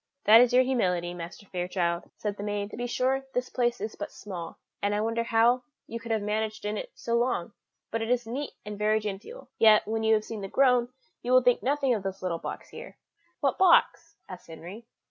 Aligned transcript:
"That 0.23 0.41
is 0.41 0.51
your 0.51 0.63
humility, 0.63 1.13
Master 1.13 1.45
Fairchild," 1.45 2.09
said 2.17 2.35
the 2.35 2.41
maid; 2.41 2.71
"to 2.71 2.75
be 2.75 2.87
sure, 2.87 3.27
this 3.35 3.49
place 3.51 3.79
is 3.79 3.95
but 3.95 4.11
small, 4.11 4.57
and 4.81 4.95
I 4.95 5.01
wonder 5.01 5.21
how 5.23 5.61
you 5.85 5.99
could 5.99 6.09
have 6.09 6.23
managed 6.23 6.65
in 6.65 6.75
it 6.75 6.91
so 6.95 7.13
long, 7.15 7.53
but 7.91 8.01
it 8.01 8.09
is 8.09 8.25
neat 8.25 8.53
and 8.65 8.79
very 8.79 8.99
genteel; 8.99 9.51
yet, 9.59 9.87
when 9.87 10.01
you 10.01 10.15
have 10.15 10.25
seen 10.25 10.41
The 10.41 10.47
Grove, 10.47 10.89
you 11.21 11.31
will 11.31 11.43
think 11.43 11.61
nothing 11.61 11.93
of 11.93 12.01
this 12.01 12.23
little 12.23 12.39
box 12.39 12.69
here." 12.69 12.97
"What 13.41 13.59
box?" 13.59 14.15
asked 14.27 14.47
Henry. 14.47 14.87